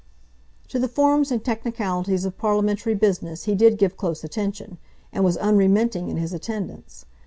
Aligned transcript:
To 0.69 0.79
the 0.79 0.87
forms 0.87 1.31
and 1.31 1.45
technicalities 1.45 2.25
of 2.25 2.35
parliamentary 2.35 2.95
business 2.95 3.43
he 3.43 3.53
did 3.53 3.77
give 3.77 3.97
close 3.97 4.23
attention, 4.23 4.79
and 5.13 5.23
was 5.23 5.37
unremitting 5.37 6.09
in 6.09 6.17
his 6.17 6.33
attendance. 6.33 7.05